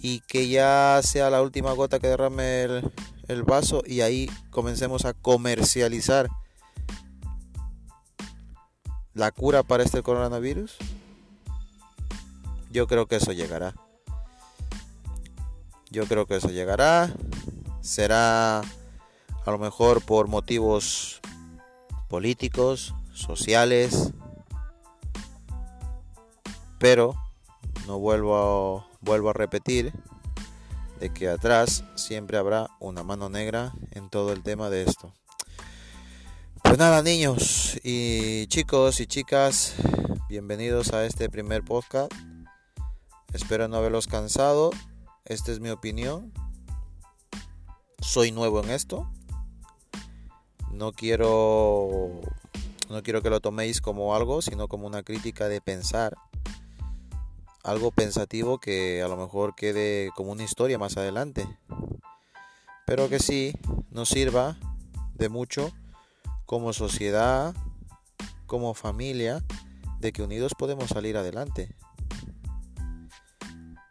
y 0.01 0.21
que 0.21 0.49
ya 0.49 0.99
sea 1.03 1.29
la 1.29 1.43
última 1.43 1.73
gota 1.73 1.99
que 1.99 2.07
derrame 2.07 2.81
el, 3.27 3.43
vaso 3.43 3.83
y 3.85 4.01
ahí 4.01 4.29
comencemos 4.49 5.05
a 5.05 5.13
comercializar 5.13 6.27
la 9.13 9.31
cura 9.31 9.61
para 9.61 9.83
este 9.83 10.01
coronavirus? 10.01 10.75
Yo 12.71 12.87
creo 12.87 13.05
que 13.05 13.17
eso 13.17 13.31
llegará. 13.31 13.75
Yo 15.91 16.07
creo 16.07 16.25
que 16.25 16.37
eso 16.37 16.49
llegará. 16.49 17.13
Será 17.81 18.59
a 18.59 19.51
lo 19.51 19.59
mejor 19.59 20.01
por 20.03 20.27
motivos 20.27 21.21
políticos, 22.07 22.95
sociales. 23.13 24.13
Pero 26.79 27.13
no 27.85 27.99
vuelvo 27.99 28.35
a 28.37 28.90
vuelvo 29.01 29.31
a 29.31 29.33
repetir 29.33 29.91
de 30.99 31.11
que 31.11 31.27
atrás 31.27 31.83
siempre 31.95 32.37
habrá 32.37 32.69
una 32.79 33.03
mano 33.03 33.29
negra 33.29 33.73
en 33.91 34.09
todo 34.09 34.31
el 34.31 34.43
tema 34.43 34.69
de 34.69 34.83
esto. 34.83 35.13
Pues 36.63 36.77
nada, 36.77 37.01
niños 37.01 37.79
y 37.83 38.45
chicos 38.47 38.99
y 38.99 39.07
chicas, 39.07 39.73
bienvenidos 40.29 40.93
a 40.93 41.05
este 41.05 41.29
primer 41.29 41.63
podcast. 41.63 42.13
Espero 43.33 43.67
no 43.67 43.77
haberlos 43.77 44.07
cansado. 44.07 44.69
Esta 45.25 45.51
es 45.51 45.59
mi 45.59 45.69
opinión. 45.69 46.31
Soy 48.01 48.31
nuevo 48.31 48.63
en 48.63 48.69
esto. 48.69 49.11
No 50.71 50.91
quiero 50.91 52.21
no 52.89 53.01
quiero 53.01 53.21
que 53.21 53.29
lo 53.29 53.39
toméis 53.39 53.81
como 53.81 54.15
algo, 54.15 54.41
sino 54.41 54.67
como 54.67 54.85
una 54.85 55.01
crítica 55.01 55.47
de 55.47 55.61
pensar 55.61 56.15
algo 57.63 57.91
pensativo 57.91 58.59
que 58.59 59.01
a 59.03 59.07
lo 59.07 59.17
mejor 59.17 59.55
quede 59.55 60.11
como 60.15 60.31
una 60.31 60.43
historia 60.43 60.77
más 60.77 60.97
adelante. 60.97 61.47
Pero 62.85 63.09
que 63.09 63.19
sí 63.19 63.53
nos 63.89 64.09
sirva 64.09 64.57
de 65.15 65.29
mucho 65.29 65.71
como 66.45 66.73
sociedad, 66.73 67.55
como 68.47 68.73
familia, 68.73 69.43
de 69.99 70.11
que 70.11 70.23
unidos 70.23 70.53
podemos 70.57 70.89
salir 70.89 71.15
adelante. 71.15 71.75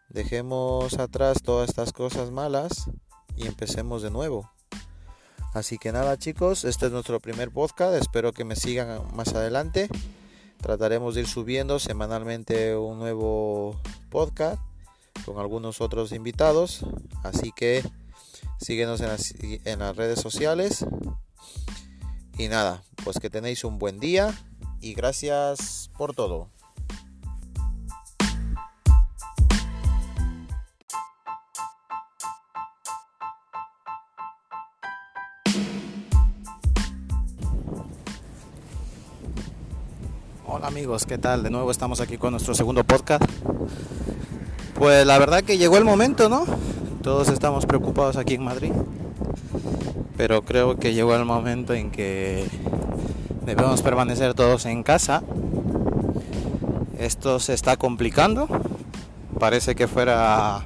Dejemos 0.08 0.98
atrás 0.98 1.40
todas 1.42 1.68
estas 1.68 1.92
cosas 1.92 2.30
malas 2.32 2.90
y 3.36 3.46
empecemos 3.46 4.02
de 4.02 4.10
nuevo. 4.10 4.50
Así 5.54 5.78
que 5.78 5.92
nada 5.92 6.18
chicos, 6.18 6.64
este 6.64 6.86
es 6.86 6.92
nuestro 6.92 7.20
primer 7.20 7.50
podcast, 7.50 7.94
espero 7.94 8.32
que 8.32 8.44
me 8.44 8.56
sigan 8.56 9.02
más 9.14 9.34
adelante. 9.34 9.88
Trataremos 10.60 11.14
de 11.14 11.22
ir 11.22 11.26
subiendo 11.26 11.78
semanalmente 11.78 12.76
un 12.76 12.98
nuevo 12.98 13.80
podcast 14.10 14.60
con 15.24 15.38
algunos 15.38 15.80
otros 15.80 16.12
invitados. 16.12 16.84
Así 17.22 17.52
que 17.52 17.82
síguenos 18.60 19.00
en 19.00 19.08
las, 19.08 19.34
en 19.40 19.78
las 19.78 19.96
redes 19.96 20.20
sociales. 20.20 20.84
Y 22.36 22.48
nada, 22.48 22.82
pues 23.04 23.18
que 23.18 23.30
tenéis 23.30 23.64
un 23.64 23.78
buen 23.78 24.00
día 24.00 24.38
y 24.80 24.94
gracias 24.94 25.90
por 25.96 26.14
todo. 26.14 26.48
Amigos, 40.80 41.04
¿qué 41.04 41.18
tal? 41.18 41.42
De 41.42 41.50
nuevo 41.50 41.70
estamos 41.70 42.00
aquí 42.00 42.16
con 42.16 42.30
nuestro 42.30 42.54
segundo 42.54 42.84
podcast. 42.84 43.22
Pues 44.72 45.04
la 45.04 45.18
verdad 45.18 45.42
que 45.42 45.58
llegó 45.58 45.76
el 45.76 45.84
momento, 45.84 46.30
¿no? 46.30 46.46
Todos 47.02 47.28
estamos 47.28 47.66
preocupados 47.66 48.16
aquí 48.16 48.36
en 48.36 48.44
Madrid. 48.44 48.72
Pero 50.16 50.40
creo 50.40 50.78
que 50.78 50.94
llegó 50.94 51.14
el 51.14 51.26
momento 51.26 51.74
en 51.74 51.90
que 51.90 52.48
debemos 53.44 53.82
permanecer 53.82 54.32
todos 54.32 54.64
en 54.64 54.82
casa. 54.82 55.22
Esto 56.98 57.40
se 57.40 57.52
está 57.52 57.76
complicando. 57.76 58.48
Parece 59.38 59.74
que 59.74 59.86
fuera 59.86 60.62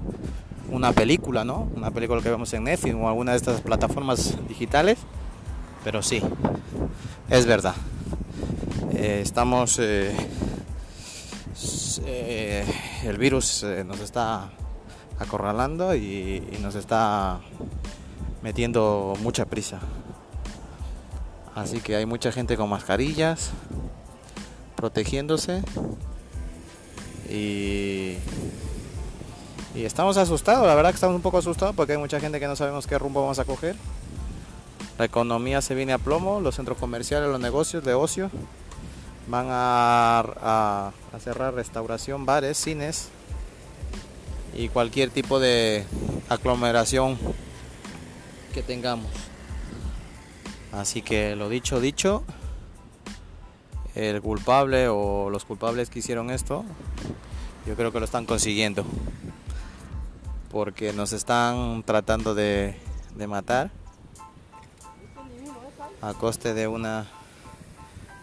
una 0.71 0.93
película, 0.93 1.45
¿no? 1.45 1.67
Una 1.75 1.91
película 1.91 2.23
que 2.23 2.31
vemos 2.31 2.55
en 2.55 2.63
Netflix 2.63 2.95
o 2.95 3.09
alguna 3.09 3.33
de 3.33 3.39
estas 3.39 3.63
plataformas 3.63 4.37
digitales. 4.47 4.97
Pero 5.83 6.03
sí, 6.03 6.23
es 7.31 7.47
verdad. 7.47 7.75
Eh, 9.05 9.21
estamos... 9.21 9.79
Eh, 9.81 10.17
eh, 12.07 12.65
el 13.05 13.19
virus 13.19 13.63
nos 13.85 14.01
está 14.01 14.51
acorralando 15.19 15.95
y, 15.95 16.43
nos 16.63 16.75
está 16.75 17.39
metiendo 18.41 19.13
mucha 19.21 19.45
prisa. 19.45 19.81
Así 21.55 21.81
que 21.81 21.97
hay 21.97 22.07
mucha 22.07 22.33
gente 22.33 22.57
con 22.57 22.71
mascarillas, 22.71 23.51
protegiéndose 24.75 25.63
y 27.29 28.17
estamos 29.75 30.17
asustados, 30.17 30.67
la 30.67 30.75
verdad 30.75 30.91
que 30.91 30.97
estamos 30.97 31.17
un 31.17 31.23
poco 31.23 31.37
asustados 31.37 31.77
porque 31.77 31.93
hay 31.93 31.99
mucha 31.99 32.21
gente 32.21 32.41
que 32.41 32.47
no 32.47 32.57
sabemos 32.57 32.87
qué 32.87 32.99
rumbo 32.99 33.21
vamos 33.21 33.39
a 33.39 33.45
coger. 33.45 33.77
La 34.99 35.05
economía 35.05 35.61
se 35.61 35.75
viene 35.75 35.93
a 35.93 35.99
plomo, 35.99 36.41
los 36.41 36.55
centros 36.55 36.79
comerciales, 36.79 37.29
los 37.29 37.41
negocios 37.41 37.85
de 37.85 37.93
ocio 37.93 38.31
van 39.27 39.47
a, 39.51 40.93
cerrar 41.23 41.55
restauración, 41.55 42.27
bares, 42.27 42.59
cines 42.59 43.09
y 44.57 44.69
cualquier 44.69 45.11
tipo 45.11 45.41
de 45.41 45.85
aglomeración 46.29 47.19
que 48.53 48.63
tengamos. 48.63 49.11
Así 50.73 51.03
que 51.03 51.37
lo 51.37 51.49
dicho, 51.49 51.81
dicho, 51.81 52.25
el 53.95 54.21
culpable 54.21 54.89
o 54.89 55.31
los 55.31 55.45
culpables 55.45 55.89
que 55.89 56.01
hicieron 56.01 56.31
esto, 56.31 56.65
yo 57.67 57.77
creo 57.77 57.93
que 57.93 58.01
lo 58.01 58.05
están 58.05 58.27
consiguiendo. 58.27 58.85
Porque 60.51 60.93
nos 60.93 61.13
están 61.13 61.83
tratando 61.85 62.35
de, 62.35 62.77
matar 63.27 63.71
a 66.01 66.13
coste 66.15 66.55
de 66.55 66.69
una 66.69 67.07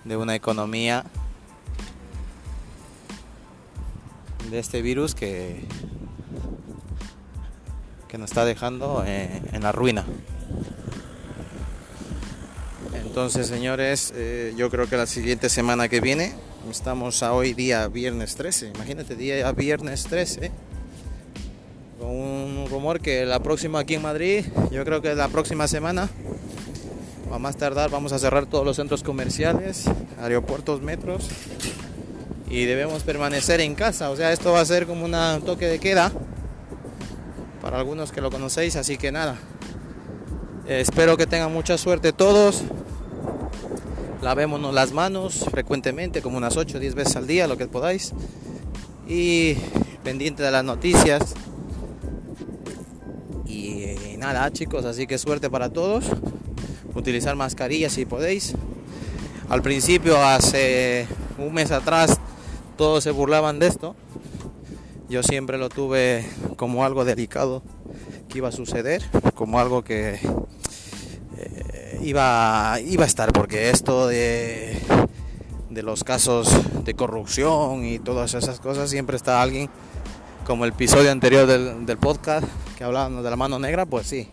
de 0.03 0.17
una 0.17 0.35
economía 0.35 1.05
de 4.49 4.59
este 4.59 4.81
virus 4.81 5.15
que 5.15 5.65
que 8.11 8.17
nos 8.17 8.29
está 8.29 8.43
dejando 8.43 9.05
eh, 9.07 9.41
en 9.53 9.63
la 9.63 9.71
ruina. 9.71 10.05
Entonces, 12.93 13.47
señores, 13.47 14.11
eh, 14.17 14.53
yo 14.57 14.69
creo 14.69 14.89
que 14.89 14.97
la 14.97 15.05
siguiente 15.05 15.47
semana 15.47 15.87
que 15.87 16.01
viene, 16.01 16.33
estamos 16.69 17.23
a 17.23 17.31
hoy 17.31 17.53
día 17.53 17.87
viernes 17.87 18.35
13, 18.35 18.73
imagínate, 18.75 19.15
día 19.15 19.49
viernes 19.53 20.03
13, 20.03 20.51
con 22.01 22.09
un 22.09 22.67
rumor 22.69 22.99
que 22.99 23.25
la 23.25 23.39
próxima 23.39 23.79
aquí 23.79 23.95
en 23.95 24.01
Madrid, 24.01 24.43
yo 24.71 24.83
creo 24.83 25.01
que 25.01 25.15
la 25.15 25.29
próxima 25.29 25.69
semana 25.69 26.09
a 27.35 27.39
más 27.39 27.55
tardar 27.55 27.89
vamos 27.89 28.11
a 28.11 28.19
cerrar 28.19 28.45
todos 28.45 28.65
los 28.65 28.75
centros 28.75 29.03
comerciales, 29.03 29.85
aeropuertos, 30.19 30.81
metros 30.81 31.29
y 32.49 32.65
debemos 32.65 33.03
permanecer 33.03 33.61
en 33.61 33.75
casa. 33.75 34.09
O 34.09 34.15
sea, 34.15 34.33
esto 34.33 34.51
va 34.51 34.59
a 34.59 34.65
ser 34.65 34.85
como 34.85 35.05
un 35.05 35.41
toque 35.45 35.67
de 35.67 35.79
queda 35.79 36.11
para 37.61 37.77
algunos 37.77 38.11
que 38.11 38.19
lo 38.19 38.29
conocéis. 38.29 38.75
Así 38.75 38.97
que 38.97 39.11
nada, 39.11 39.37
espero 40.67 41.15
que 41.15 41.25
tengan 41.25 41.53
mucha 41.53 41.77
suerte 41.77 42.11
todos. 42.11 42.63
Lavémonos 44.21 44.73
las 44.73 44.91
manos 44.91 45.45
frecuentemente, 45.49 46.21
como 46.21 46.37
unas 46.37 46.57
8 46.57 46.77
o 46.77 46.79
10 46.79 46.95
veces 46.95 47.15
al 47.15 47.27
día, 47.27 47.47
lo 47.47 47.57
que 47.57 47.67
podáis. 47.67 48.13
Y 49.07 49.55
pendiente 50.03 50.43
de 50.43 50.51
las 50.51 50.63
noticias. 50.63 51.33
Y 53.45 54.17
nada, 54.17 54.51
chicos, 54.51 54.85
así 54.85 55.07
que 55.07 55.17
suerte 55.17 55.49
para 55.49 55.69
todos 55.69 56.05
utilizar 56.95 57.35
mascarillas 57.35 57.93
si 57.93 58.05
podéis. 58.05 58.53
Al 59.49 59.61
principio, 59.61 60.23
hace 60.23 61.07
un 61.37 61.53
mes 61.53 61.71
atrás, 61.71 62.19
todos 62.77 63.03
se 63.03 63.11
burlaban 63.11 63.59
de 63.59 63.67
esto. 63.67 63.95
Yo 65.09 65.23
siempre 65.23 65.57
lo 65.57 65.69
tuve 65.69 66.25
como 66.55 66.85
algo 66.85 67.03
delicado 67.03 67.61
que 68.29 68.37
iba 68.37 68.47
a 68.47 68.53
suceder, 68.53 69.03
como 69.35 69.59
algo 69.59 69.83
que 69.83 70.19
eh, 71.37 71.99
iba, 72.01 72.79
iba 72.79 73.03
a 73.03 73.07
estar, 73.07 73.33
porque 73.33 73.71
esto 73.71 74.07
de, 74.07 74.79
de 75.69 75.83
los 75.83 76.05
casos 76.05 76.49
de 76.85 76.93
corrupción 76.93 77.85
y 77.85 77.99
todas 77.99 78.33
esas 78.33 78.61
cosas, 78.61 78.89
siempre 78.89 79.17
está 79.17 79.41
alguien, 79.41 79.69
como 80.45 80.63
el 80.63 80.71
episodio 80.71 81.11
anterior 81.11 81.45
del, 81.45 81.85
del 81.85 81.97
podcast 81.97 82.47
que 82.77 82.85
hablábamos 82.85 83.23
de 83.23 83.29
la 83.29 83.35
mano 83.35 83.59
negra, 83.59 83.85
pues 83.85 84.07
sí, 84.07 84.29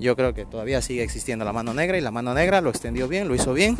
yo 0.00 0.16
creo 0.16 0.34
que 0.34 0.46
todavía 0.46 0.80
sigue 0.80 1.02
existiendo 1.02 1.44
la 1.44 1.52
mano 1.52 1.74
negra 1.74 1.98
y 1.98 2.00
la 2.00 2.10
mano 2.10 2.32
negra 2.34 2.60
lo 2.60 2.70
extendió 2.70 3.06
bien, 3.06 3.28
lo 3.28 3.34
hizo 3.34 3.52
bien. 3.52 3.76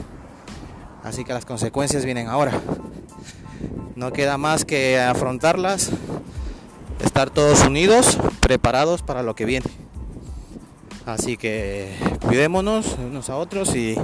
Así 1.02 1.24
que 1.24 1.32
las 1.32 1.46
consecuencias 1.46 2.04
vienen 2.04 2.28
ahora. 2.28 2.60
No 3.96 4.12
queda 4.12 4.36
más 4.36 4.64
que 4.64 5.00
afrontarlas, 5.00 5.90
estar 7.02 7.30
todos 7.30 7.66
unidos, 7.66 8.18
preparados 8.40 9.02
para 9.02 9.22
lo 9.22 9.34
que 9.34 9.46
viene. 9.46 9.66
Así 11.06 11.36
que 11.38 11.90
cuidémonos 12.20 12.96
unos 12.98 13.30
a 13.30 13.36
otros 13.36 13.74
y, 13.74 13.96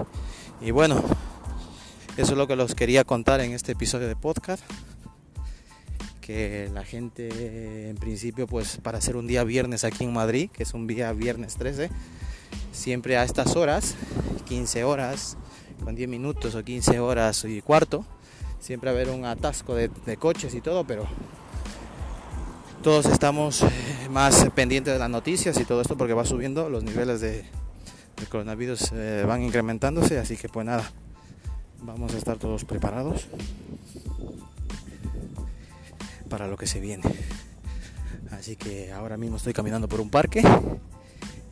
y 0.60 0.70
bueno, 0.70 1.02
eso 2.16 2.32
es 2.32 2.38
lo 2.38 2.46
que 2.46 2.56
los 2.56 2.74
quería 2.74 3.04
contar 3.04 3.40
en 3.40 3.52
este 3.52 3.72
episodio 3.72 4.08
de 4.08 4.16
podcast 4.16 4.64
que 6.26 6.68
la 6.74 6.84
gente 6.84 7.88
en 7.88 7.96
principio 7.98 8.48
pues 8.48 8.78
para 8.82 8.98
hacer 8.98 9.16
un 9.16 9.28
día 9.28 9.44
viernes 9.44 9.84
aquí 9.84 10.02
en 10.02 10.12
Madrid, 10.12 10.50
que 10.52 10.64
es 10.64 10.74
un 10.74 10.88
día 10.88 11.12
viernes 11.12 11.54
13, 11.54 11.88
siempre 12.72 13.16
a 13.16 13.22
estas 13.22 13.54
horas, 13.54 13.94
15 14.46 14.82
horas, 14.82 15.36
con 15.84 15.94
10 15.94 16.08
minutos 16.08 16.56
o 16.56 16.64
15 16.64 16.98
horas 16.98 17.44
y 17.44 17.62
cuarto, 17.62 18.04
siempre 18.58 18.90
haber 18.90 19.08
un 19.10 19.24
atasco 19.24 19.76
de, 19.76 19.88
coches 20.18 20.52
y 20.54 20.60
todo, 20.60 20.84
pero 20.84 21.06
todos 22.82 23.06
estamos 23.06 23.62
eh, 23.62 23.68
más 24.10 24.48
pendientes 24.52 24.94
de 24.94 24.98
las 24.98 25.10
noticias 25.10 25.56
y 25.60 25.64
todo 25.64 25.80
esto 25.80 25.96
porque 25.96 26.12
va 26.12 26.24
subiendo, 26.24 26.68
los 26.68 26.82
niveles 26.82 27.20
de, 27.20 27.44
coronavirus 28.30 28.90
eh, 28.94 29.24
van 29.24 29.42
incrementándose, 29.44 30.18
así 30.18 30.36
que 30.36 30.48
pues 30.48 30.66
nada, 30.66 30.90
vamos 31.82 32.14
a 32.14 32.18
estar 32.18 32.36
todos 32.36 32.64
preparados 32.64 33.28
para 36.28 36.48
lo 36.48 36.56
que 36.56 36.66
se 36.66 36.80
viene. 36.80 37.04
Así 38.32 38.56
que 38.56 38.92
ahora 38.92 39.16
mismo 39.16 39.36
estoy 39.36 39.52
caminando 39.52 39.88
por 39.88 40.00
un 40.00 40.10
parque 40.10 40.42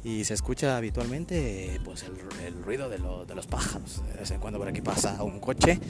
y 0.02 0.24
se 0.24 0.34
escucha 0.34 0.76
habitualmente 0.76 1.80
pues 1.84 2.04
el, 2.04 2.62
ruido 2.62 2.88
de, 2.88 2.98
los 2.98 3.46
pájaros. 3.46 4.02
De 4.12 4.18
vez 4.18 4.30
en 4.30 4.40
cuando 4.40 4.58
por 4.58 4.68
aquí 4.68 4.80
pasa 4.80 5.22
un 5.22 5.40
coche, 5.40 5.80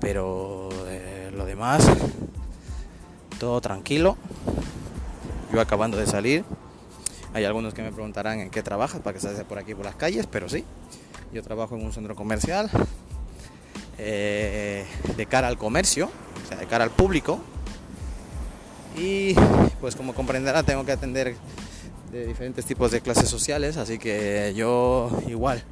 pero 0.00 0.68
eh, 0.88 1.30
lo 1.34 1.44
demás 1.44 1.88
todo 3.38 3.60
tranquilo. 3.60 4.16
Yo 5.52 5.60
acabando 5.60 5.96
de 5.96 6.06
salir. 6.06 6.44
Hay 7.34 7.44
algunos 7.44 7.74
que 7.74 7.82
me 7.82 7.90
preguntarán 7.90 8.38
en 8.38 8.50
qué 8.50 8.62
trabajas 8.62 9.00
para 9.00 9.14
que 9.14 9.20
se 9.20 9.28
hace 9.28 9.44
por 9.44 9.58
aquí 9.58 9.74
por 9.74 9.84
las 9.84 9.96
calles, 9.96 10.28
pero 10.30 10.48
sí. 10.48 10.64
Yo 11.32 11.42
trabajo 11.42 11.74
en 11.74 11.84
un 11.84 11.92
centro 11.92 12.14
comercial 12.14 12.70
eh, 13.98 14.86
de 15.16 15.26
cara 15.26 15.48
al 15.48 15.58
comercio, 15.58 16.10
o 16.44 16.48
sea, 16.48 16.56
de 16.56 16.66
cara 16.66 16.84
al 16.84 16.90
público, 16.90 17.40
y 18.96 19.34
pues 19.80 19.96
como 19.96 20.14
comprenderá 20.14 20.62
tengo 20.62 20.84
que 20.84 20.92
atender 20.92 21.34
de 22.10 22.26
diferentes 22.26 22.64
tipos 22.66 22.90
de 22.90 23.00
clases 23.00 23.28
sociales, 23.28 23.76
así 23.76 23.98
que 23.98 24.52
yo 24.54 25.10
igual 25.28 25.62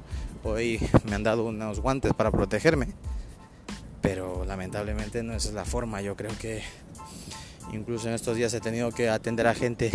hoy 0.43 0.81
me 1.05 1.15
han 1.15 1.23
dado 1.23 1.45
unos 1.45 1.81
guantes 1.81 2.15
para 2.15 2.31
protegerme, 2.31 2.89
pero 4.01 4.45
lamentablemente 4.47 5.23
no 5.23 5.35
es 5.35 5.53
la 5.53 5.65
forma, 5.65 6.01
yo 6.01 6.17
creo 6.17 6.33
que 6.39 6.63
incluso 7.73 8.09
en 8.09 8.15
estos 8.15 8.37
días 8.37 8.55
he 8.55 8.61
tenido 8.61 8.91
que 8.91 9.11
atender 9.11 9.47
a 9.47 9.55
gente 9.55 9.91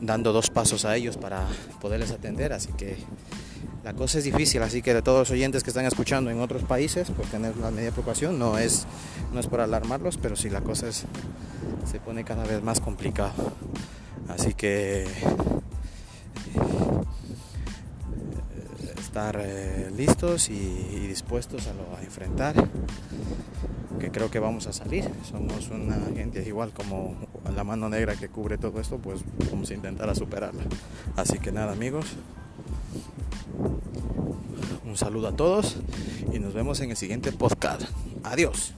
dando 0.00 0.32
dos 0.32 0.48
pasos 0.48 0.84
a 0.84 0.96
ellos 0.96 1.16
para 1.18 1.46
poderles 1.80 2.10
atender, 2.10 2.52
así 2.52 2.72
que 2.72 2.96
la 3.82 3.94
cosa 3.94 4.18
es 4.18 4.24
difícil, 4.24 4.62
así 4.62 4.82
que 4.82 4.92
de 4.92 5.00
todos 5.00 5.20
los 5.20 5.30
oyentes 5.30 5.62
que 5.62 5.70
están 5.70 5.86
escuchando 5.86 6.30
en 6.30 6.40
otros 6.40 6.62
países, 6.64 7.10
por 7.10 7.24
tener 7.26 7.56
la 7.56 7.70
media 7.70 7.90
preocupación, 7.92 8.38
no 8.38 8.58
es, 8.58 8.86
no 9.32 9.40
es 9.40 9.46
por 9.46 9.60
alarmarlos, 9.60 10.18
pero 10.18 10.36
sí 10.36 10.50
la 10.50 10.60
cosa 10.60 10.88
es, 10.88 11.04
se 11.90 11.98
pone 11.98 12.22
cada 12.24 12.44
vez 12.44 12.62
más 12.62 12.80
complicado. 12.80 13.32
Así 14.28 14.52
que 14.52 15.04
eh, 15.04 15.08
estar 18.98 19.40
eh, 19.42 19.90
listos 19.96 20.50
y, 20.50 21.06
dispuestos 21.08 21.66
a, 21.66 21.72
lo, 21.72 21.98
enfrentar, 22.02 22.54
que 23.98 24.10
creo 24.10 24.30
que 24.30 24.40
vamos 24.40 24.66
a 24.66 24.74
salir. 24.74 25.10
Somos 25.28 25.70
una 25.70 25.96
gente 26.14 26.46
igual 26.46 26.72
como 26.72 27.16
la 27.56 27.64
mano 27.64 27.88
negra 27.88 28.14
que 28.14 28.28
cubre 28.28 28.58
todo 28.58 28.78
esto, 28.78 28.98
pues 28.98 29.22
vamos 29.50 29.70
a 29.70 29.74
intentar 29.74 30.14
superarla. 30.14 30.62
Así 31.16 31.38
que 31.38 31.50
nada 31.50 31.72
amigos, 31.72 32.06
un 34.90 34.96
saludo 34.96 35.28
a 35.28 35.36
todos 35.36 35.76
y 36.32 36.40
nos 36.40 36.52
vemos 36.52 36.80
en 36.80 36.90
el 36.90 36.96
siguiente 36.96 37.30
podcast. 37.30 37.82
Adiós. 38.24 38.74